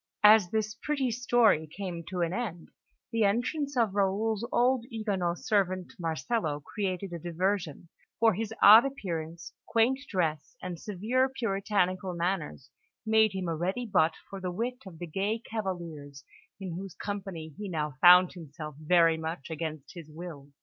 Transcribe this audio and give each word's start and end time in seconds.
As 0.23 0.49
this 0.49 0.73
pretty 0.73 1.11
story 1.11 1.67
came 1.67 2.03
to 2.09 2.21
an 2.21 2.33
end, 2.33 2.69
the 3.11 3.23
entrance 3.23 3.77
of 3.77 3.93
Raoul's 3.93 4.43
old 4.51 4.83
Huguenot 4.89 5.37
servant, 5.37 5.93
Marcello, 5.99 6.59
created 6.59 7.13
a 7.13 7.19
diversion; 7.19 7.87
for 8.19 8.33
his 8.33 8.51
odd 8.63 8.83
appearance, 8.83 9.53
quaint 9.67 9.99
dress, 10.09 10.55
and 10.59 10.79
severe 10.79 11.29
puritanical 11.29 12.15
manners 12.15 12.71
made 13.05 13.33
him 13.33 13.47
a 13.47 13.55
ready 13.55 13.85
butt 13.85 14.15
for 14.27 14.41
the 14.41 14.49
wit 14.51 14.81
of 14.87 14.97
the 14.97 15.05
gay 15.05 15.37
cavaliers 15.37 16.23
in 16.59 16.71
whose 16.73 16.95
company 16.95 17.49
he 17.55 17.69
now 17.69 17.91
found 18.01 18.33
himself 18.33 18.75
very 18.79 19.17
much 19.19 19.51
against 19.51 19.93
his 19.93 20.09
will. 20.09 20.49